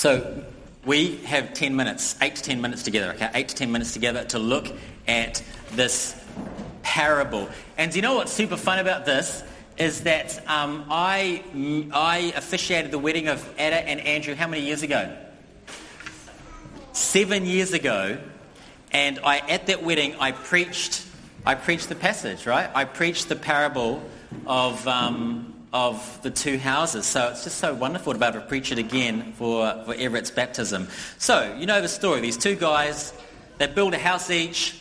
So 0.00 0.42
we 0.86 1.16
have 1.26 1.52
10 1.52 1.76
minutes, 1.76 2.16
8 2.22 2.34
to 2.36 2.42
10 2.42 2.62
minutes 2.62 2.84
together, 2.84 3.12
okay? 3.12 3.28
8 3.34 3.48
to 3.48 3.54
10 3.54 3.70
minutes 3.70 3.92
together 3.92 4.24
to 4.24 4.38
look 4.38 4.72
at 5.06 5.42
this 5.72 6.18
parable. 6.82 7.50
And 7.76 7.94
you 7.94 8.00
know 8.00 8.14
what's 8.14 8.32
super 8.32 8.56
fun 8.56 8.78
about 8.78 9.04
this? 9.04 9.44
Is 9.76 10.04
that 10.04 10.42
um, 10.48 10.86
I, 10.88 11.44
I 11.92 12.32
officiated 12.34 12.92
the 12.92 12.98
wedding 12.98 13.28
of 13.28 13.46
Ada 13.58 13.76
and 13.76 14.00
Andrew 14.00 14.34
how 14.34 14.48
many 14.48 14.62
years 14.62 14.82
ago? 14.82 15.14
Seven 16.94 17.44
years 17.44 17.74
ago. 17.74 18.16
And 18.92 19.18
I, 19.22 19.40
at 19.50 19.66
that 19.66 19.82
wedding, 19.82 20.14
I 20.18 20.32
preached, 20.32 21.04
I 21.44 21.56
preached 21.56 21.90
the 21.90 21.94
passage, 21.94 22.46
right? 22.46 22.70
I 22.74 22.86
preached 22.86 23.28
the 23.28 23.36
parable 23.36 24.02
of, 24.46 24.88
um, 24.88 25.49
of 25.72 26.20
the 26.22 26.30
two 26.30 26.58
houses. 26.58 27.06
So 27.06 27.28
it's 27.28 27.44
just 27.44 27.58
so 27.58 27.74
wonderful 27.74 28.12
to 28.12 28.18
be 28.18 28.24
able 28.24 28.40
to 28.40 28.46
preach 28.46 28.72
it 28.72 28.78
again 28.78 29.32
for, 29.34 29.82
for 29.84 29.94
Everett's 29.94 30.30
baptism. 30.30 30.88
So, 31.18 31.56
you 31.58 31.66
know 31.66 31.80
the 31.80 31.88
story. 31.88 32.20
These 32.20 32.38
two 32.38 32.56
guys, 32.56 33.12
they 33.58 33.66
build 33.66 33.94
a 33.94 33.98
house 33.98 34.30
each. 34.30 34.80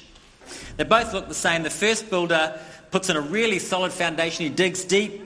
They 0.78 0.84
both 0.84 1.14
look 1.14 1.28
the 1.28 1.36
same. 1.36 1.64
The 1.64 1.70
first 1.70 2.10
builder 2.10 2.60
puts 2.92 3.10
in 3.10 3.18
a 3.18 3.22
really 3.22 3.60
solid 3.60 3.92
foundation. 3.92 4.46
He 4.46 4.50
digs 4.50 4.84
deep. 4.84 5.22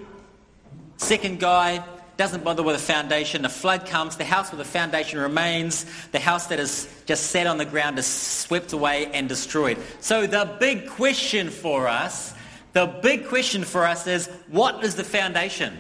Second 0.98 1.40
guy 1.40 1.84
doesn't 2.18 2.44
bother 2.44 2.62
with 2.62 2.76
a 2.76 2.80
foundation. 2.80 3.42
The 3.42 3.50
flood 3.50 3.86
comes. 3.86 4.18
The 4.18 4.26
house 4.26 4.52
with 4.52 4.60
a 4.60 4.66
foundation 4.66 5.20
remains. 5.20 5.86
The 6.12 6.20
house 6.20 6.48
that 6.48 6.60
is 6.60 6.88
just 7.06 7.28
sat 7.28 7.48
on 7.48 7.58
the 7.58 7.66
ground 7.66 7.98
is 7.98 8.06
swept 8.06 8.74
away 8.74 9.08
and 9.14 9.28
destroyed. 9.30 9.78
So 10.00 10.28
the 10.28 10.56
big 10.60 10.90
question 10.90 11.50
for 11.50 11.88
us 11.88 12.34
the 12.74 12.88
big 12.88 13.28
question 13.28 13.64
for 13.64 13.86
us 13.86 14.08
is 14.08 14.28
what 14.50 14.84
is 14.84 14.96
the 14.96 15.04
foundation? 15.04 15.80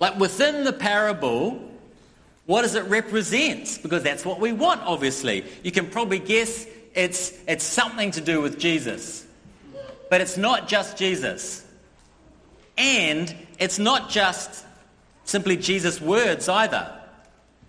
Like 0.00 0.18
within 0.18 0.64
the 0.64 0.72
parable, 0.72 1.68
what 2.46 2.62
does 2.62 2.74
it 2.74 2.84
represent? 2.84 3.80
Because 3.82 4.02
that's 4.02 4.24
what 4.24 4.40
we 4.40 4.52
want, 4.52 4.82
obviously. 4.82 5.44
You 5.62 5.70
can 5.70 5.86
probably 5.86 6.18
guess 6.18 6.66
it's, 6.94 7.32
it's 7.46 7.64
something 7.64 8.10
to 8.12 8.20
do 8.20 8.40
with 8.40 8.58
Jesus. 8.58 9.26
But 10.10 10.20
it's 10.20 10.36
not 10.36 10.68
just 10.68 10.96
Jesus. 10.96 11.64
And 12.76 13.34
it's 13.58 13.78
not 13.78 14.08
just 14.08 14.64
simply 15.24 15.56
Jesus' 15.56 16.00
words 16.00 16.48
either. 16.48 16.97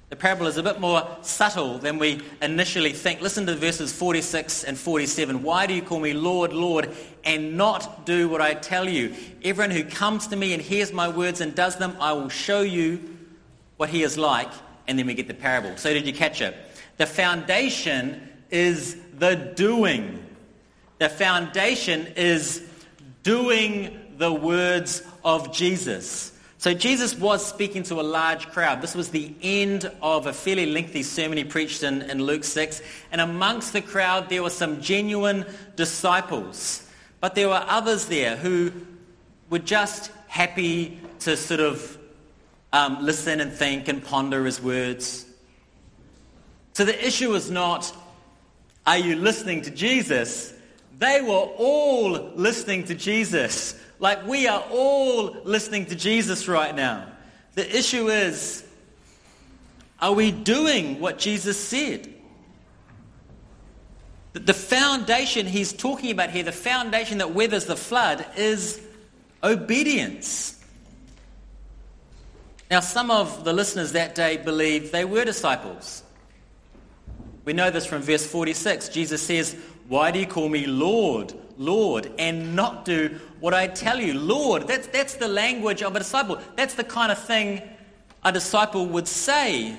The 0.10 0.16
parable 0.16 0.48
is 0.48 0.58
a 0.58 0.64
bit 0.64 0.80
more 0.80 1.08
subtle 1.22 1.78
than 1.78 2.00
we 2.00 2.22
initially 2.42 2.94
think. 2.94 3.22
Listen 3.22 3.46
to 3.46 3.56
verses 3.56 3.94
46 3.94 4.64
and 4.64 4.76
47. 4.76 5.44
Why 5.44 5.68
do 5.68 5.76
you 5.76 5.84
call 5.84 6.00
me 6.00 6.14
Lord, 6.14 6.52
Lord, 6.52 6.90
and 7.24 7.56
not 7.56 8.08
do 8.08 8.28
what 8.28 8.42
I 8.42 8.56
tell 8.56 8.90
you? 8.90 9.14
Everyone 9.44 9.70
who 9.70 9.84
comes 9.84 10.26
to 10.28 10.36
me 10.36 10.54
and 10.54 10.64
hears 10.64 10.92
my 10.92 11.08
words 11.08 11.42
and 11.42 11.54
does 11.54 11.76
them, 11.76 11.96
I 12.00 12.14
will 12.14 12.30
show 12.30 12.62
you 12.62 13.18
what 13.78 13.90
he 13.90 14.02
is 14.02 14.18
like. 14.18 14.50
And 14.88 14.98
then 14.98 15.06
we 15.06 15.14
get 15.14 15.28
the 15.28 15.36
parable. 15.36 15.78
So, 15.78 15.94
did 15.94 16.08
you 16.08 16.14
catch 16.14 16.42
it? 16.42 16.56
The 16.98 17.06
foundation 17.06 18.28
is 18.50 18.98
the 19.14 19.36
doing. 19.56 20.26
The 20.98 21.10
foundation 21.10 22.08
is 22.16 22.68
doing 23.22 24.16
the 24.18 24.34
words 24.34 25.04
of 25.24 25.54
Jesus. 25.54 26.34
So 26.60 26.74
Jesus 26.74 27.16
was 27.16 27.46
speaking 27.46 27.84
to 27.84 28.02
a 28.02 28.04
large 28.04 28.50
crowd. 28.50 28.82
This 28.82 28.94
was 28.94 29.12
the 29.12 29.34
end 29.42 29.90
of 30.02 30.28
a 30.28 30.34
fairly 30.34 30.66
lengthy 30.66 31.04
sermon 31.04 31.38
he 31.38 31.46
preached 31.46 31.84
in, 31.84 32.02
in 32.02 32.22
Luke 32.22 32.44
6. 32.44 32.82
And 33.14 33.22
amongst 33.22 33.72
the 33.72 33.82
crowd, 33.82 34.28
there 34.28 34.44
were 34.44 34.50
some 34.50 34.82
genuine 34.82 35.46
disciples. 35.78 36.86
But 37.22 37.34
there 37.34 37.48
were 37.48 37.64
others 37.66 38.08
there 38.08 38.36
who 38.36 38.74
were 39.50 39.60
just 39.60 40.12
happy 40.28 41.00
to 41.20 41.38
sort 41.38 41.62
of 41.62 41.98
um, 42.74 43.06
listen 43.06 43.40
and 43.40 43.54
think 43.54 43.88
and 43.88 44.04
ponder 44.04 44.44
his 44.44 44.62
words. 44.62 45.26
So 46.74 46.84
the 46.84 47.08
issue 47.08 47.34
is 47.36 47.50
not, 47.50 47.96
are 48.86 48.98
you 48.98 49.16
listening 49.16 49.62
to 49.62 49.72
Jesus? 49.72 50.54
They 50.98 51.22
were 51.22 51.30
all 51.30 52.34
listening 52.36 52.84
to 52.86 52.96
Jesus. 52.96 53.80
Like 54.00 54.26
we 54.26 54.48
are 54.48 54.64
all 54.72 55.36
listening 55.44 55.86
to 55.88 55.96
Jesus 55.96 56.48
right 56.48 56.74
now. 56.74 57.06
The 57.56 57.78
issue 57.78 58.08
is, 58.08 58.64
are 60.02 60.14
we 60.14 60.32
doing 60.32 61.00
what 61.00 61.20
Jesus 61.20 61.60
said? 61.60 62.14
The 64.34 64.54
foundation 64.54 65.46
he's 65.46 65.74
talking 65.74 66.12
about 66.12 66.30
here, 66.30 66.44
the 66.44 66.52
foundation 66.52 67.18
that 67.18 67.34
weathers 67.34 67.66
the 67.66 67.76
flood, 67.76 68.26
is 68.38 68.80
obedience. 69.44 70.64
Now, 72.72 72.80
some 72.82 73.10
of 73.10 73.44
the 73.44 73.52
listeners 73.52 73.94
that 73.94 74.14
day 74.16 74.38
believed 74.38 74.92
they 74.92 75.04
were 75.04 75.26
disciples. 75.26 76.04
We 77.44 77.54
know 77.54 77.72
this 77.72 77.88
from 77.88 78.04
verse 78.04 78.26
46. 78.26 78.90
Jesus 78.90 79.22
says, 79.24 79.56
Why 79.88 80.12
do 80.12 80.20
you 80.20 80.28
call 80.28 80.48
me 80.50 80.68
Lord, 80.68 81.34
Lord, 81.60 82.10
and 82.18 82.56
not 82.56 82.86
do 82.86 83.20
what 83.42 83.54
I 83.54 83.68
tell 83.68 84.00
you. 84.00 84.14
Lord, 84.14 84.66
that's, 84.66 84.88
that's 84.88 85.16
the 85.16 85.28
language 85.28 85.84
of 85.84 85.94
a 85.94 86.00
disciple. 86.00 86.40
That's 86.56 86.76
the 86.76 86.86
kind 86.86 87.12
of 87.12 87.20
thing 87.20 87.62
a 88.24 88.32
disciple 88.32 88.88
would 88.88 89.10
say. 89.10 89.68
And 89.68 89.78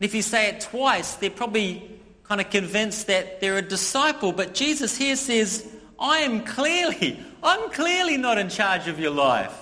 if 0.00 0.14
you 0.14 0.20
say 0.20 0.48
it 0.48 0.60
twice, 0.60 1.14
they're 1.14 1.30
probably 1.30 1.88
kind 2.24 2.40
of 2.40 2.50
convinced 2.50 3.06
that 3.06 3.40
they're 3.40 3.58
a 3.58 3.62
disciple. 3.62 4.32
But 4.32 4.52
Jesus 4.52 4.96
here 4.96 5.14
says, 5.14 5.72
I 5.98 6.18
am 6.18 6.44
clearly, 6.44 7.20
I'm 7.40 7.70
clearly 7.70 8.16
not 8.16 8.36
in 8.36 8.48
charge 8.48 8.88
of 8.88 8.98
your 8.98 9.12
life. 9.12 9.56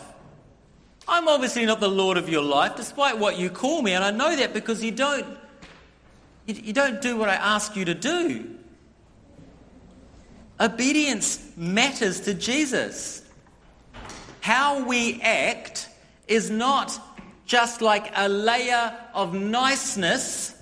I'm 1.06 1.28
obviously 1.28 1.66
not 1.66 1.78
the 1.78 1.90
Lord 1.90 2.16
of 2.16 2.30
your 2.30 2.42
life, 2.42 2.76
despite 2.76 3.18
what 3.18 3.38
you 3.38 3.50
call 3.50 3.82
me. 3.82 3.92
And 3.92 4.02
I 4.02 4.10
know 4.10 4.34
that 4.34 4.54
because 4.54 4.82
you 4.82 4.92
don't, 4.92 5.26
you, 6.46 6.54
you 6.54 6.72
don't 6.72 7.02
do 7.02 7.18
what 7.18 7.28
I 7.28 7.34
ask 7.34 7.76
you 7.76 7.84
to 7.84 7.94
do. 7.94 8.56
Obedience 10.60 11.50
matters 11.56 12.20
to 12.20 12.34
Jesus. 12.34 13.22
How 14.40 14.84
we 14.84 15.20
act 15.20 15.88
is 16.28 16.50
not 16.50 16.98
just 17.46 17.82
like 17.82 18.12
a 18.16 18.28
layer 18.28 18.96
of 19.14 19.34
niceness 19.34 20.54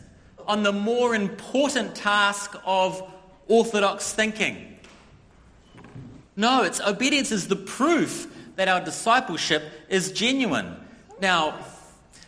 on 0.46 0.62
the 0.62 0.72
more 0.72 1.14
important 1.14 1.94
task 1.94 2.54
of 2.64 3.02
orthodox 3.48 4.12
thinking. 4.12 4.78
No, 6.36 6.62
it's 6.62 6.80
obedience 6.80 7.30
is 7.30 7.48
the 7.48 7.56
proof 7.56 8.26
that 8.56 8.68
our 8.68 8.80
discipleship 8.80 9.62
is 9.88 10.12
genuine. 10.12 10.76
Now, 11.20 11.58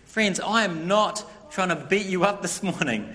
friends, 0.04 0.38
I 0.38 0.64
am 0.64 0.86
not 0.86 1.24
trying 1.50 1.70
to 1.70 1.76
beat 1.76 2.06
you 2.06 2.24
up 2.24 2.42
this 2.42 2.62
morning. 2.62 3.14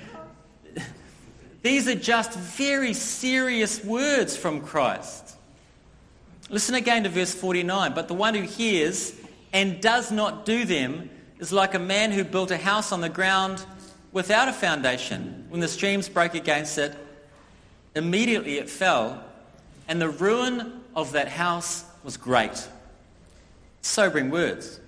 These 1.62 1.88
are 1.88 1.96
just 1.96 2.34
very 2.34 2.94
serious 2.94 3.84
words 3.84 4.38
from 4.38 4.62
Christ. 4.62 5.36
Listen 6.50 6.76
again 6.76 7.04
to 7.04 7.10
verse 7.10 7.34
49. 7.34 7.94
But 7.94 8.08
the 8.08 8.14
one 8.14 8.34
who 8.34 8.42
hears 8.42 9.14
and 9.52 9.82
does 9.82 10.12
not 10.12 10.46
do 10.46 10.66
them 10.66 11.10
is 11.40 11.52
like 11.52 11.74
a 11.74 11.80
man 11.80 12.12
who 12.12 12.24
built 12.24 12.52
a 12.52 12.58
house 12.58 12.92
on 12.92 13.02
the 13.02 13.10
ground 13.10 13.64
without 14.12 14.48
a 14.48 14.54
foundation. 14.54 15.46
When 15.50 15.62
the 15.62 15.68
streams 15.68 16.10
broke 16.10 16.34
against 16.34 16.78
it, 16.78 16.96
immediately 17.96 18.58
it 18.58 18.70
fell, 18.70 19.24
and 19.88 20.02
the 20.02 20.10
ruin 20.10 20.82
of 20.96 21.12
that 21.12 21.28
house 21.28 21.84
was 22.04 22.18
great. 22.18 22.68
Sobering 23.82 24.30
words. 24.30 24.80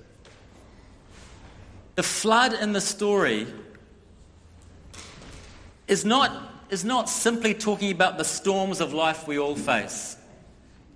The 1.95 2.03
flood 2.03 2.53
in 2.53 2.73
the 2.73 2.81
story 2.81 3.47
is 5.87 6.05
not 6.05 6.50
is 6.71 6.85
not 6.85 7.09
simply 7.09 7.53
talking 7.53 7.91
about 7.91 8.17
the 8.17 8.23
storms 8.23 8.79
of 8.79 8.93
life 8.93 9.27
we 9.27 9.37
all 9.37 9.55
face. 9.55 10.15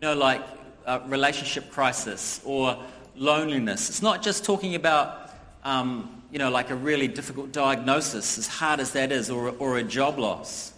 You 0.01 0.07
know, 0.07 0.13
like 0.15 0.41
uh, 0.85 1.01
relationship 1.05 1.69
crisis 1.69 2.41
or 2.45 2.81
loneliness. 3.15 3.89
It's 3.89 4.01
not 4.01 4.23
just 4.23 4.45
talking 4.45 4.75
about, 4.75 5.31
um, 5.65 6.23
you 6.31 6.39
know, 6.39 6.49
like 6.49 6.69
a 6.69 6.75
really 6.75 7.09
difficult 7.09 7.51
diagnosis, 7.51 8.37
as 8.37 8.47
hard 8.47 8.79
as 8.79 8.93
that 8.93 9.11
is, 9.11 9.29
or, 9.29 9.49
or 9.59 9.77
a 9.77 9.83
job 9.83 10.17
loss. 10.17 10.73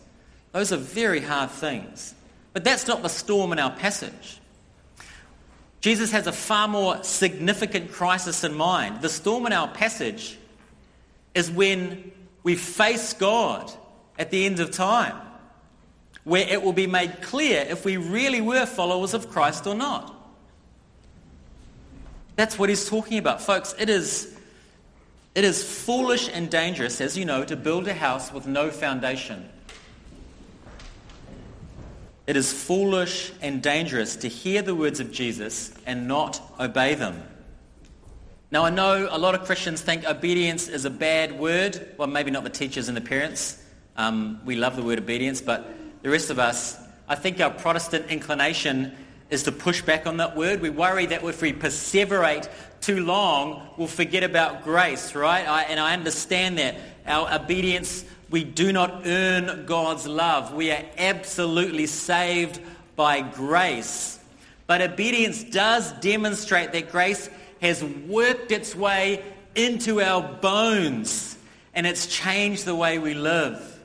Those 0.51 0.74
are 0.74 0.77
very 0.77 1.21
hard 1.21 1.51
things. 1.51 2.16
But 2.54 2.63
that's 2.63 2.88
not 2.88 3.04
the 3.04 3.10
storm 3.10 3.51
in 3.51 3.60
our 3.60 3.71
passage. 3.71 4.39
Jesus 5.80 6.10
has 6.12 6.25
a 6.25 6.31
far 6.31 6.68
more 6.68 7.04
significant 7.04 7.92
crisis 7.92 8.44
in 8.44 8.56
mind. 8.56 9.01
The 9.01 9.10
storm 9.10 9.45
in 9.45 9.54
our 9.54 9.68
passage 9.68 10.39
is 11.36 11.51
when 11.51 12.12
we 12.42 12.56
face 12.56 13.13
God 13.13 13.71
at 14.18 14.31
the 14.31 14.46
end 14.46 14.60
of 14.60 14.72
time, 14.72 15.16
where 16.24 16.48
it 16.48 16.62
will 16.62 16.74
be 16.74 16.88
made 16.88 17.22
clear 17.22 17.66
if 17.69 17.86
we 17.86 17.98
really 17.98 18.42
were 18.42 18.66
followers 18.66 19.14
of 19.14 19.30
Christ 19.30 19.68
or 19.68 19.75
not. 19.75 20.14
That's 22.36 22.60
what 22.60 22.69
he's 22.69 22.88
talking 22.88 23.18
about. 23.18 23.42
Folks, 23.42 23.74
it 23.80 23.90
is, 23.90 24.36
it 25.34 25.44
is 25.44 25.64
foolish 25.64 26.30
and 26.31 26.50
dangerous, 26.50 27.02
as 27.02 27.18
you 27.18 27.25
know, 27.25 27.44
to 27.44 27.56
build 27.56 27.88
a 27.88 27.94
house 27.94 28.31
with 28.31 28.46
no 28.46 28.69
foundation. 28.69 29.50
It 32.28 32.36
is 32.36 32.52
foolish 32.52 33.31
and 33.42 33.64
dangerous 33.64 34.18
to 34.18 34.28
hear 34.28 34.62
the 34.62 34.75
words 34.75 35.00
of 35.00 35.12
Jesus 35.12 35.74
and 35.86 36.08
not 36.08 36.42
obey 36.60 36.94
them. 36.94 37.24
Now, 38.52 38.66
I 38.66 38.69
know 38.69 39.08
a 39.10 39.18
lot 39.18 39.34
of 39.34 39.46
Christians 39.46 39.81
think 39.81 40.06
obedience 40.06 40.68
is 40.68 40.86
a 40.86 40.90
bad 40.90 41.40
word. 41.40 41.96
Well, 41.98 42.08
maybe 42.08 42.31
not 42.31 42.44
the 42.44 42.50
teachers 42.50 42.88
and 42.88 42.96
the 42.96 43.02
parents. 43.02 43.62
Um, 43.97 44.39
we 44.45 44.55
love 44.55 44.75
the 44.75 44.83
word 44.83 44.99
obedience, 44.99 45.41
but 45.41 45.67
the 46.03 46.09
rest 46.09 46.29
of 46.29 46.39
us, 46.39 46.77
I 47.07 47.15
think 47.15 47.41
our 47.41 47.49
Protestant 47.49 48.11
inclination 48.11 48.95
is 49.29 49.44
to 49.44 49.51
push 49.51 49.81
back 49.81 50.07
on 50.07 50.17
that 50.17 50.38
word. 50.38 50.61
We 50.61 50.69
worry 50.69 51.07
that 51.07 51.23
if 51.23 51.41
we 51.41 51.51
perseverate 51.51 52.49
too 52.79 53.03
long, 53.03 53.67
we'll 53.75 53.88
forget 53.88 54.23
about 54.23 54.63
grace, 54.63 55.15
right? 55.15 55.47
I, 55.47 55.63
and 55.63 55.79
I 55.79 55.94
understand 55.94 56.57
that. 56.59 56.75
Our 57.05 57.41
obedience, 57.41 58.03
we 58.29 58.44
do 58.44 58.73
not 58.73 59.03
earn 59.05 59.65
God's 59.65 60.05
love. 60.05 60.53
We 60.53 60.71
are 60.71 60.83
absolutely 60.97 61.88
saved 61.88 62.59
by 62.95 63.21
grace. 63.21 64.19
But 64.67 64.81
obedience 64.81 65.44
does 65.44 65.91
demonstrate 65.94 66.73
that 66.73 66.91
grace 66.91 67.29
has 67.61 67.83
worked 67.83 68.51
its 68.51 68.75
way 68.75 69.23
into 69.55 70.01
our 70.01 70.21
bones 70.21 71.38
and 71.73 71.88
it's 71.88 72.07
changed 72.07 72.65
the 72.65 72.75
way 72.75 72.99
we 72.99 73.13
live. 73.13 73.76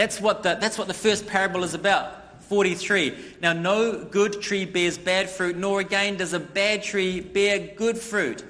That's 0.00 0.18
what 0.18 0.42
the, 0.42 0.54
that's 0.54 0.78
what 0.78 0.88
the 0.88 0.94
first 0.94 1.26
parable 1.26 1.62
is 1.62 1.74
about. 1.74 2.42
43. 2.44 3.14
Now, 3.42 3.52
no 3.52 4.02
good 4.02 4.40
tree 4.40 4.64
bears 4.64 4.96
bad 4.96 5.28
fruit, 5.28 5.58
nor 5.58 5.78
again 5.78 6.16
does 6.16 6.32
a 6.32 6.40
bad 6.40 6.82
tree 6.82 7.20
bear 7.20 7.58
good 7.76 7.98
fruit. 7.98 8.42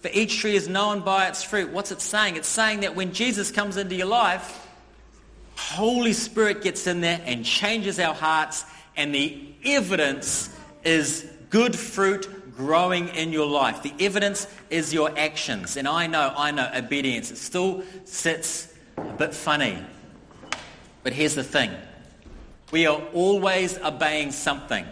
For 0.00 0.10
each 0.12 0.40
tree 0.40 0.56
is 0.56 0.66
known 0.66 1.02
by 1.02 1.28
its 1.28 1.44
fruit. 1.44 1.70
What's 1.70 1.92
it 1.92 2.00
saying? 2.00 2.34
It's 2.34 2.48
saying 2.48 2.80
that 2.80 2.96
when 2.96 3.12
Jesus 3.12 3.52
comes 3.52 3.76
into 3.76 3.94
your 3.94 4.08
life, 4.08 4.66
Holy 5.56 6.12
Spirit 6.14 6.62
gets 6.62 6.88
in 6.88 7.00
there 7.00 7.22
and 7.24 7.44
changes 7.44 8.00
our 8.00 8.14
hearts, 8.14 8.64
and 8.96 9.14
the 9.14 9.40
evidence 9.64 10.52
is 10.82 11.30
good 11.48 11.76
fruit 11.76 12.56
growing 12.56 13.06
in 13.10 13.32
your 13.32 13.46
life. 13.46 13.84
The 13.84 13.94
evidence 14.00 14.48
is 14.68 14.92
your 14.92 15.16
actions. 15.16 15.76
And 15.76 15.86
I 15.86 16.08
know, 16.08 16.34
I 16.36 16.50
know, 16.50 16.68
obedience. 16.74 17.30
It 17.30 17.38
still 17.38 17.84
sits 18.04 18.74
a 18.96 19.02
bit 19.12 19.32
funny. 19.32 19.78
But 21.08 21.14
here's 21.14 21.36
the 21.36 21.42
thing. 21.42 21.70
We 22.70 22.86
are 22.86 23.00
always 23.14 23.78
obeying 23.78 24.30
something. 24.30 24.84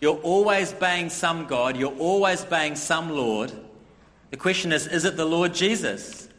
You're 0.00 0.16
always 0.16 0.72
obeying 0.72 1.10
some 1.10 1.44
God. 1.44 1.76
You're 1.76 1.92
always 1.98 2.42
obeying 2.42 2.76
some 2.76 3.10
Lord. 3.10 3.52
The 4.30 4.38
question 4.38 4.72
is, 4.72 4.86
is 4.86 5.04
it 5.04 5.18
the 5.18 5.26
Lord 5.26 5.52
Jesus? 5.52 6.30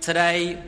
Today, 0.00 0.58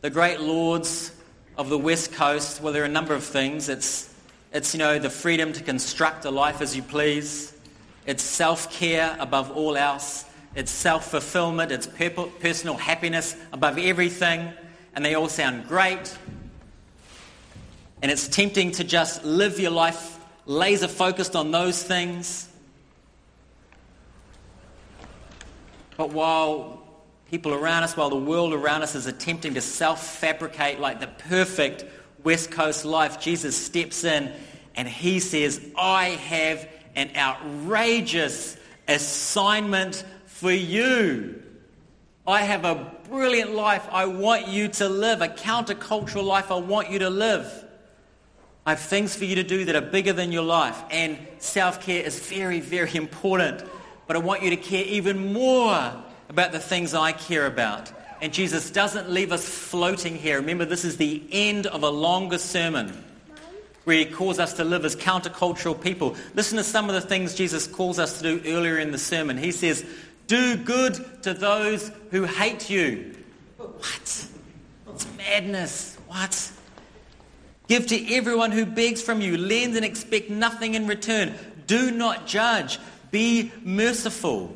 the 0.00 0.08
great 0.08 0.38
lords 0.38 1.10
of 1.56 1.68
the 1.68 1.76
West 1.76 2.12
Coast, 2.12 2.62
well, 2.62 2.72
there 2.72 2.82
are 2.82 2.86
a 2.86 2.88
number 2.88 3.14
of 3.14 3.24
things. 3.24 3.68
It's 3.68 4.14
it's, 4.52 4.74
you 4.74 4.78
know, 4.78 5.00
the 5.00 5.10
freedom 5.10 5.52
to 5.52 5.64
construct 5.64 6.26
a 6.26 6.30
life 6.30 6.60
as 6.60 6.76
you 6.76 6.82
please. 6.84 7.52
It's 8.06 8.22
self-care 8.22 9.16
above 9.18 9.50
all 9.50 9.76
else. 9.76 10.26
It's 10.54 10.70
self-fulfillment. 10.70 11.72
It's 11.72 11.88
personal 11.88 12.76
happiness 12.76 13.34
above 13.52 13.78
everything. 13.78 14.52
And 14.94 15.04
they 15.04 15.14
all 15.14 15.28
sound 15.28 15.68
great. 15.68 16.16
And 18.02 18.10
it's 18.10 18.28
tempting 18.28 18.72
to 18.72 18.84
just 18.84 19.24
live 19.24 19.58
your 19.58 19.70
life 19.70 20.18
laser 20.46 20.88
focused 20.88 21.36
on 21.36 21.50
those 21.50 21.82
things. 21.82 22.48
But 25.96 26.12
while 26.12 26.82
people 27.30 27.52
around 27.52 27.82
us, 27.82 27.96
while 27.96 28.10
the 28.10 28.16
world 28.16 28.54
around 28.54 28.82
us 28.82 28.94
is 28.94 29.06
attempting 29.06 29.54
to 29.54 29.60
self 29.60 30.18
fabricate 30.18 30.80
like 30.80 31.00
the 31.00 31.08
perfect 31.28 31.84
West 32.24 32.50
Coast 32.50 32.84
life, 32.84 33.20
Jesus 33.20 33.56
steps 33.56 34.04
in 34.04 34.32
and 34.74 34.88
he 34.88 35.18
says, 35.20 35.60
I 35.76 36.10
have 36.10 36.68
an 36.94 37.10
outrageous 37.16 38.56
assignment 38.86 40.04
for 40.26 40.52
you. 40.52 41.42
I 42.28 42.42
have 42.42 42.66
a 42.66 42.74
brilliant 43.08 43.54
life 43.54 43.88
I 43.90 44.04
want 44.04 44.48
you 44.48 44.68
to 44.68 44.86
live, 44.86 45.22
a 45.22 45.28
countercultural 45.28 46.22
life 46.22 46.50
I 46.50 46.56
want 46.56 46.90
you 46.90 46.98
to 46.98 47.08
live. 47.08 47.64
I 48.66 48.72
have 48.72 48.80
things 48.80 49.16
for 49.16 49.24
you 49.24 49.36
to 49.36 49.42
do 49.42 49.64
that 49.64 49.74
are 49.74 49.80
bigger 49.80 50.12
than 50.12 50.30
your 50.30 50.42
life, 50.42 50.78
and 50.90 51.18
self 51.38 51.80
care 51.80 52.04
is 52.04 52.20
very, 52.20 52.60
very 52.60 52.94
important. 52.96 53.64
But 54.06 54.16
I 54.16 54.18
want 54.18 54.42
you 54.42 54.50
to 54.50 54.58
care 54.58 54.84
even 54.84 55.32
more 55.32 56.04
about 56.28 56.52
the 56.52 56.58
things 56.58 56.92
I 56.92 57.12
care 57.12 57.46
about. 57.46 57.90
And 58.20 58.30
Jesus 58.30 58.70
doesn't 58.70 59.08
leave 59.08 59.32
us 59.32 59.48
floating 59.48 60.14
here. 60.14 60.36
Remember, 60.36 60.66
this 60.66 60.84
is 60.84 60.98
the 60.98 61.22
end 61.32 61.66
of 61.66 61.82
a 61.82 61.88
longer 61.88 62.36
sermon 62.36 63.04
where 63.84 63.96
he 63.96 64.04
calls 64.04 64.38
us 64.38 64.52
to 64.52 64.64
live 64.64 64.84
as 64.84 64.94
countercultural 64.94 65.80
people. 65.80 66.14
Listen 66.34 66.58
to 66.58 66.64
some 66.64 66.90
of 66.90 66.94
the 66.94 67.00
things 67.00 67.34
Jesus 67.34 67.66
calls 67.66 67.98
us 67.98 68.20
to 68.20 68.38
do 68.38 68.50
earlier 68.54 68.76
in 68.76 68.90
the 68.90 68.98
sermon. 68.98 69.38
He 69.38 69.50
says, 69.50 69.82
Do 70.28 70.56
good 70.56 71.22
to 71.22 71.34
those 71.34 71.90
who 72.10 72.24
hate 72.24 72.70
you. 72.70 73.14
What? 73.56 74.26
It's 74.88 75.06
madness. 75.16 75.96
What? 76.06 76.52
Give 77.66 77.86
to 77.86 78.14
everyone 78.14 78.52
who 78.52 78.66
begs 78.66 79.02
from 79.02 79.20
you. 79.20 79.36
Lend 79.38 79.74
and 79.74 79.84
expect 79.84 80.30
nothing 80.30 80.74
in 80.74 80.86
return. 80.86 81.34
Do 81.66 81.90
not 81.90 82.26
judge. 82.26 82.78
Be 83.10 83.50
merciful. 83.64 84.54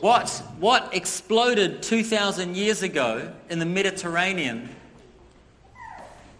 What, 0.00 0.30
what 0.58 0.94
exploded 0.94 1.82
2,000 1.82 2.56
years 2.56 2.82
ago 2.82 3.32
in 3.50 3.58
the 3.58 3.66
Mediterranean 3.66 4.68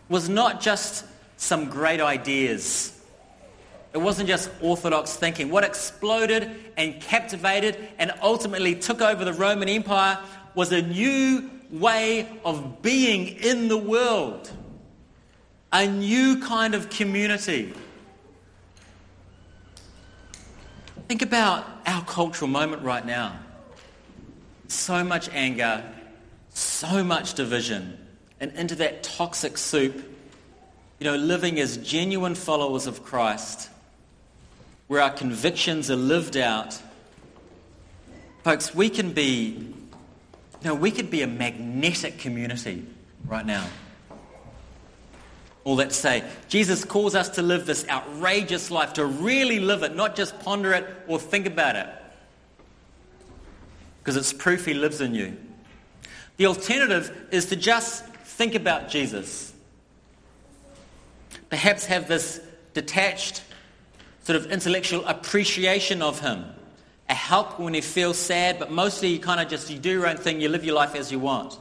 was 0.09 0.29
not 0.29 0.61
just 0.61 1.05
some 1.37 1.69
great 1.69 2.01
ideas. 2.01 2.98
It 3.93 3.99
wasn't 3.99 4.29
just 4.29 4.51
orthodox 4.61 5.17
thinking. 5.17 5.51
What 5.51 5.65
exploded 5.65 6.51
and 6.77 7.01
captivated 7.01 7.77
and 7.99 8.13
ultimately 8.23 8.75
took 8.75 9.01
over 9.01 9.25
the 9.25 9.33
Roman 9.33 9.69
Empire 9.69 10.19
was 10.55 10.73
a 10.73 10.83
new 10.83 11.51
way 11.71 12.29
of 12.45 12.83
being 12.83 13.29
in 13.29 13.69
the 13.69 13.79
world, 13.79 14.51
a 15.73 15.87
new 15.87 16.41
kind 16.41 16.75
of 16.75 16.91
community. 16.91 17.73
Think 21.09 21.23
about 21.23 21.67
our 21.87 22.05
cultural 22.05 22.51
moment 22.51 22.83
right 22.83 23.05
now 23.05 23.39
so 24.69 25.03
much 25.03 25.31
anger, 25.31 25.83
so 26.51 27.03
much 27.03 27.35
division, 27.35 27.99
and 28.39 28.53
into 28.53 28.75
that 28.77 29.03
toxic 29.03 29.57
soup, 29.57 29.97
you 30.99 31.05
know, 31.05 31.17
living 31.17 31.59
as 31.59 31.79
genuine 31.79 32.35
followers 32.35 32.87
of 32.87 33.03
Christ, 33.03 33.71
where 34.89 35.01
our 35.01 35.11
convictions 35.11 35.91
are 35.91 35.97
lived 35.97 36.37
out. 36.37 36.81
Folks, 38.43 38.75
we 38.75 38.91
can 38.91 39.13
be, 39.13 39.75
know, 40.65 40.75
we 40.75 40.91
could 40.91 41.11
be 41.11 41.23
a 41.23 41.27
magnetic 41.27 42.19
community 42.19 42.85
right 43.27 43.47
now. 43.47 43.67
All 45.65 45.77
that 45.77 45.91
to 45.91 45.95
say, 45.95 46.25
Jesus 46.49 46.85
calls 46.85 47.15
us 47.15 47.29
to 47.31 47.43
live 47.43 47.67
this 47.67 47.87
outrageous 47.89 48.71
life, 48.71 48.95
to 48.95 49.05
really 49.05 49.61
live 49.61 49.83
it, 49.83 49.95
not 49.95 50.17
just 50.17 50.39
ponder 50.41 50.73
it 50.73 50.87
or 51.07 51.19
think 51.19 51.47
about 51.47 51.77
it 51.77 51.89
because 54.09 54.17
it's 54.17 54.33
proof 54.33 54.65
he 54.65 54.73
lives 54.73 55.03
in 55.03 55.15
you. 55.15 55.37
The 56.39 56.47
alternative 56.47 57.29
is 57.31 57.45
to 57.47 57.57
just 57.57 58.07
think 58.07 58.55
about 58.55 58.89
Jesus. 58.89 59.53
Perhaps 61.51 61.85
have 61.85 62.09
this 62.09 62.41
detached, 62.73 63.43
sort 64.23 64.37
of 64.37 64.51
intellectual 64.51 65.05
appreciation 65.07 66.03
of 66.03 66.21
him. 66.21 66.45
A 67.09 67.15
help 67.15 67.59
when 67.59 67.75
you 67.75 67.83
feel 67.83 68.13
sad, 68.13 68.59
but 68.59 68.71
mostly 68.71 69.09
you 69.09 69.19
kind 69.19 69.41
of 69.41 69.49
just 69.49 69.71
you 69.71 69.79
do 69.79 69.91
your 69.91 70.07
own 70.07 70.17
thing, 70.17 70.41
you 70.41 70.49
live 70.49 70.65
your 70.65 70.75
life 70.75 70.95
as 70.95 71.11
you 71.11 71.19
want. 71.19 71.59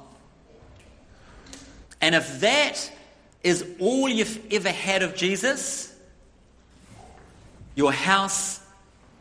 And 2.02 2.14
if 2.14 2.42
that 2.42 2.92
is 3.44 3.66
all 3.80 4.10
you've 4.10 4.40
ever 4.52 4.70
had 4.70 5.04
of 5.04 5.16
Jesus, 5.16 5.96
your 7.76 7.94
house 7.94 8.60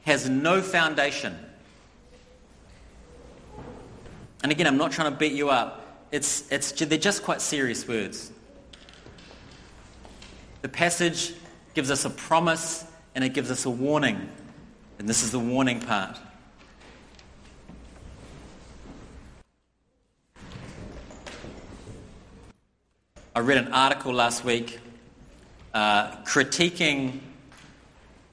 has 0.04 0.28
no 0.28 0.60
foundation. 0.62 1.38
And 4.42 4.52
again, 4.52 4.66
I'm 4.66 4.76
not 4.76 4.92
trying 4.92 5.12
to 5.12 5.18
beat 5.18 5.32
you 5.32 5.50
up. 5.50 6.06
It's, 6.12 6.50
it's, 6.50 6.72
they're 6.72 6.98
just 6.98 7.22
quite 7.22 7.40
serious 7.40 7.86
words. 7.86 8.30
The 10.62 10.68
passage 10.68 11.34
gives 11.74 11.90
us 11.90 12.04
a 12.04 12.10
promise 12.10 12.84
and 13.16 13.24
it 13.24 13.30
gives 13.30 13.50
us 13.50 13.64
a 13.64 13.70
warning. 13.70 14.28
And 14.98 15.08
this 15.08 15.22
is 15.22 15.32
the 15.32 15.38
warning 15.38 15.80
part. 15.80 16.18
I 23.34 23.40
read 23.40 23.56
an 23.56 23.72
article 23.72 24.12
last 24.12 24.44
week 24.44 24.78
uh, 25.72 26.14
critiquing 26.24 27.20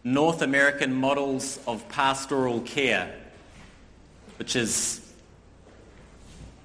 North 0.03 0.41
American 0.41 0.93
models 0.93 1.59
of 1.65 1.87
pastoral 1.87 2.59
care, 2.59 3.15
which 4.37 4.57
is 4.57 5.13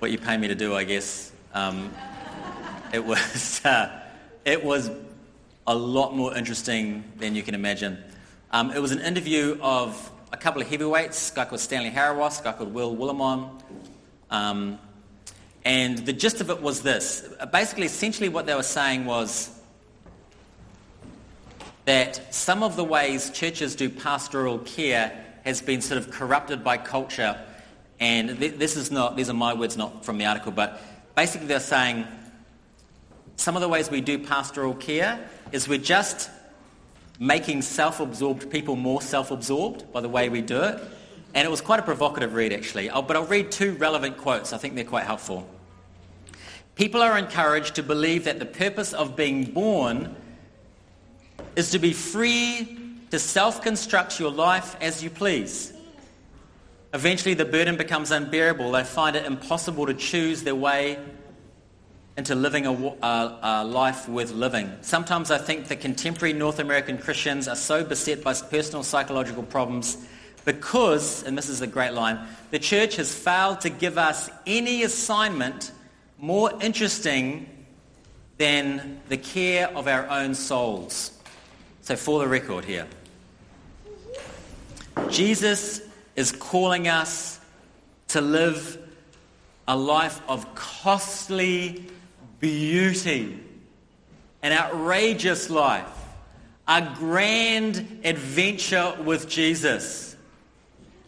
what 0.01 0.11
you 0.11 0.19
pay 0.19 0.37
me 0.37 0.49
to 0.49 0.57
do, 0.57 0.75
I 0.75 0.83
guess. 0.83 1.31
Um, 1.55 1.93
it 2.93 3.05
was 3.05 3.65
uh, 3.65 4.01
it 4.45 4.65
was 4.65 4.91
a 5.69 5.75
lot 5.75 6.17
more 6.17 6.37
interesting 6.37 7.05
than 7.19 7.37
you 7.37 7.45
can 7.45 7.55
imagine. 7.55 8.03
Um, 8.51 8.71
it 8.71 8.81
was 8.81 8.93
an 8.93 9.01
interview 9.01 9.59
of 9.61 10.11
a 10.33 10.39
couple 10.39 10.63
of 10.63 10.69
heavyweights, 10.69 11.33
a 11.33 11.35
guy 11.35 11.45
called 11.45 11.61
Stanley 11.61 11.91
Hauerwas, 11.91 12.41
a 12.41 12.45
guy 12.45 12.53
called 12.53 12.73
Will 12.73 12.97
Willimon. 12.97 13.51
Um, 14.31 14.79
and 15.67 15.99
the 15.99 16.15
gist 16.15 16.41
of 16.41 16.49
it 16.49 16.63
was 16.63 16.81
this. 16.81 17.29
Basically, 17.53 17.85
essentially 17.85 18.31
what 18.31 18.47
they 18.47 18.55
were 18.55 18.63
saying 18.63 19.05
was 19.05 19.51
that 21.85 22.35
some 22.35 22.63
of 22.63 22.75
the 22.77 22.85
ways 22.85 23.29
churches 23.31 23.77
do 23.77 23.91
pastoral 23.91 24.59
care 24.61 25.25
has 25.45 25.61
been 25.61 25.83
sort 25.83 25.99
of 25.99 26.11
corrupted 26.11 26.65
by 26.65 26.79
culture. 26.79 27.39
And 28.01 28.39
th- 28.39 28.55
this 28.55 28.77
is 28.77 28.91
not, 28.91 29.15
these 29.15 29.29
are 29.29 29.35
my 29.35 29.53
words, 29.53 29.77
not 29.77 30.07
from 30.07 30.17
the 30.17 30.25
article, 30.25 30.53
but 30.53 30.81
basically 31.15 31.49
they're 31.49 31.61
saying 31.61 32.07
some 33.37 33.57
of 33.57 33.61
the 33.61 33.69
ways 33.69 33.91
we 33.91 34.01
do 34.01 34.19
pastoral 34.19 34.75
care 34.75 35.19
is 35.53 35.69
we're 35.69 35.79
just 35.79 36.31
making 37.19 37.63
self-absorbed 37.63 38.51
people 38.51 38.77
more 38.77 39.03
self-absorbed 39.03 39.93
by 39.93 40.01
the 40.01 40.09
way 40.09 40.29
we 40.29 40.41
do 40.41 40.63
it. 40.63 40.81
And 41.35 41.47
it 41.47 41.51
was 41.51 41.61
quite 41.61 41.81
a 41.81 41.83
provocative 41.83 42.35
read, 42.35 42.53
actually. 42.53 42.89
I'll, 42.91 43.03
but 43.03 43.17
I'll 43.17 43.25
read 43.27 43.51
two 43.51 43.73
relevant 43.73 44.17
quotes. 44.17 44.53
I 44.53 44.59
think 44.59 44.75
they're 44.75 44.85
quite 44.85 45.05
helpful. 45.05 45.49
People 46.75 47.03
are 47.03 47.19
encouraged 47.19 47.75
to 47.75 47.83
believe 47.83 48.25
that 48.25 48.39
the 48.39 48.47
purpose 48.47 48.93
of 48.93 49.17
being 49.17 49.45
born 49.45 50.15
is 51.57 51.71
to 51.73 51.79
be 51.79 51.93
free 51.93 52.79
to 53.11 53.19
self-construct 53.19 54.21
your 54.21 54.31
life 54.31 54.77
as 54.81 55.03
you 55.03 55.11
please. 55.11 55.73
Eventually, 56.95 57.35
the 57.35 57.45
burden 57.45 57.77
becomes 57.77 58.11
unbearable. 58.11 58.71
They 58.71 58.85
find 58.85 59.17
it 59.17 59.27
impossible 59.27 59.87
to 59.87 59.95
choose 59.95 60.45
their 60.45 60.55
way 60.55 60.99
into 62.19 62.35
living 62.35 62.67
a, 62.67 62.73
a, 62.73 62.97
uh, 63.01 63.39
a, 63.43 63.65
life 63.65 64.09
worth 64.09 64.33
living. 64.33 64.73
Sometimes 64.81 65.31
I 65.31 65.39
think 65.39 65.69
that 65.69 65.81
contemporary 65.81 66.33
North 66.33 66.59
American 66.59 66.99
Christians 66.99 67.47
are 67.47 67.55
so 67.55 67.85
beset 67.85 68.25
by 68.25 68.35
personal 68.35 68.83
psychological 68.83 69.45
problems 69.45 69.97
because, 70.45 71.23
and 71.23 71.39
this 71.39 71.49
is 71.49 71.61
a 71.61 71.67
great 71.69 71.93
line, 71.93 72.19
the 72.51 72.59
church 72.59 72.97
has 72.97 73.15
failed 73.15 73.61
to 73.61 73.71
give 73.71 73.99
us 73.99 74.31
any 74.49 74.83
assignment 74.83 75.71
more 76.19 76.51
interesting 76.61 77.49
than 78.37 79.01
the 79.09 79.17
care 79.17 79.69
of 79.69 79.87
our 79.87 80.11
own 80.11 80.35
souls. 80.35 81.13
So, 81.83 81.95
for 81.95 82.19
the 82.19 82.27
record 82.27 82.65
here, 82.65 82.89
Jesus 85.09 85.83
is 86.17 86.33
calling 86.33 86.89
us 86.89 87.39
to 88.09 88.21
live 88.21 88.77
a 89.69 89.77
life 89.77 90.21
of 90.29 90.53
costly 90.57 91.87
beauty, 92.41 93.39
an 94.43 94.53
outrageous 94.53 95.51
life, 95.51 95.87
a 96.67 96.95
grand 96.97 98.01
adventure 98.05 98.97
with 99.05 99.29
Jesus. 99.29 100.17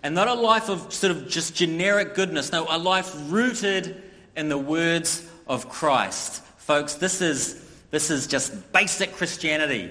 And 0.02 0.14
not 0.14 0.28
a 0.28 0.34
life 0.34 0.70
of 0.70 0.92
sort 0.92 1.10
of 1.10 1.28
just 1.28 1.54
generic 1.54 2.14
goodness, 2.14 2.52
no, 2.52 2.66
a 2.68 2.78
life 2.78 3.14
rooted 3.28 4.02
in 4.36 4.48
the 4.48 4.58
words 4.58 5.28
of 5.46 5.68
Christ. 5.68 6.42
Folks, 6.56 6.94
this 6.94 7.20
is, 7.20 7.62
this 7.90 8.10
is 8.10 8.26
just 8.26 8.72
basic 8.72 9.12
Christianity. 9.12 9.90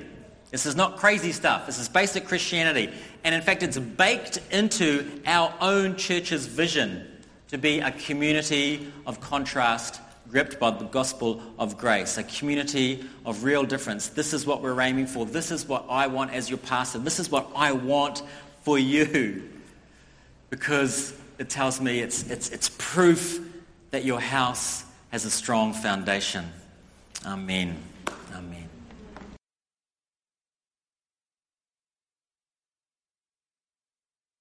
This 0.49 0.65
is 0.65 0.75
not 0.75 0.97
crazy 0.97 1.31
stuff. 1.31 1.67
This 1.67 1.77
is 1.77 1.87
basic 1.87 2.25
Christianity. 2.25 2.91
And 3.23 3.35
in 3.35 3.41
fact, 3.41 3.61
it's 3.61 3.77
baked 3.77 4.39
into 4.51 5.21
our 5.27 5.53
own 5.61 5.95
church's 5.95 6.47
vision 6.47 7.05
to 7.49 7.57
be 7.59 7.79
a 7.79 7.91
community 7.91 8.91
of 9.05 9.21
contrast 9.21 10.01
gripped 10.29 10.59
by 10.59 10.71
the 10.71 10.85
gospel 10.85 11.41
of 11.57 11.77
grace, 11.77 12.17
a 12.17 12.23
community 12.23 13.03
of 13.25 13.43
real 13.43 13.63
difference. 13.63 14.09
This 14.09 14.33
is 14.33 14.45
what 14.45 14.61
we're 14.61 14.79
aiming 14.81 15.07
for. 15.07 15.25
This 15.25 15.51
is 15.51 15.67
what 15.67 15.85
I 15.89 16.07
want 16.07 16.33
as 16.33 16.49
your 16.49 16.59
pastor. 16.59 16.99
This 16.99 17.19
is 17.19 17.31
what 17.31 17.49
I 17.55 17.71
want 17.71 18.21
for 18.63 18.77
you. 18.77 19.49
Because 20.49 21.13
it 21.37 21.49
tells 21.49 21.81
me 21.81 21.99
it's, 21.99 22.29
it's, 22.29 22.49
it's 22.49 22.69
proof 22.77 23.39
that 23.91 24.05
your 24.05 24.19
house 24.19 24.83
has 25.11 25.25
a 25.25 25.31
strong 25.31 25.73
foundation. 25.73 26.51
Amen. 27.25 27.77